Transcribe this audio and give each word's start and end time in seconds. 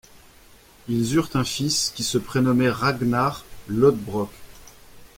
Ils 0.89 1.13
eurent 1.15 1.29
un 1.35 1.43
fils 1.43 1.91
qui 1.95 2.03
se 2.03 2.17
prénommait 2.17 2.71
Ragnar 2.71 3.45
Lodbrok. 3.67 4.31